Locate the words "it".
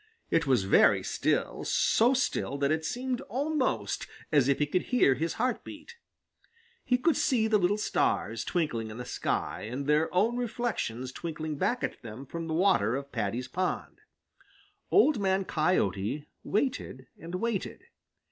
0.31-0.47, 2.71-2.83